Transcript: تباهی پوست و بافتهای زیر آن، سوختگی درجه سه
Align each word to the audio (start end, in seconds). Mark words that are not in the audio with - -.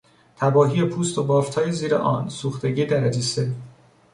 تباهی 0.35 0.85
پوست 0.85 1.17
و 1.17 1.23
بافتهای 1.23 1.71
زیر 1.71 1.95
آن، 1.95 2.29
سوختگی 2.29 2.85
درجه 2.85 3.21
سه 3.21 3.51